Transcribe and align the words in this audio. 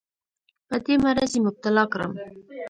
په 0.67 0.75
دې 0.85 0.95
مرض 1.03 1.31
یې 1.35 1.39
مبتلا 1.45 1.83
کړم. 1.93 2.11